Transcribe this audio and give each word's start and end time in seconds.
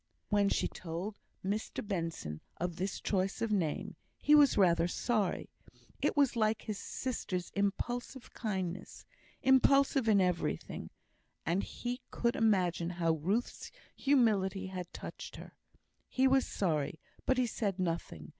When 0.29 0.49
she 0.49 0.67
told 0.67 1.19
Mr 1.45 1.87
Benson 1.87 2.41
this 2.59 2.99
choice 2.99 3.39
of 3.39 3.51
name, 3.51 3.95
he 4.17 4.33
was 4.33 4.57
rather 4.57 4.87
sorry; 4.87 5.51
it 6.01 6.17
was 6.17 6.35
like 6.35 6.63
his 6.63 6.79
sister's 6.79 7.51
impulsive 7.51 8.33
kindness 8.33 9.05
impulsive 9.43 10.07
in 10.09 10.19
everything 10.19 10.89
and 11.45 11.61
he 11.61 12.01
could 12.09 12.35
imagine 12.35 12.89
how 12.97 13.11
Ruth's 13.11 13.69
humility 13.95 14.65
had 14.65 14.91
touched 14.91 15.35
her. 15.35 15.55
He 16.09 16.27
was 16.27 16.47
sorry, 16.47 16.99
but 17.27 17.37
he 17.37 17.45
said 17.45 17.77
nothing. 17.77 18.29